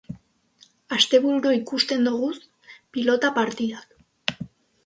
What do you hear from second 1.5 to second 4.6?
ikusten doguz pilota partidak